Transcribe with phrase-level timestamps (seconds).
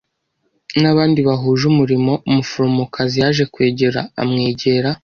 [0.81, 4.89] n’abandi bahuje umurimo, umuforomokazi yaje kwegera amwegera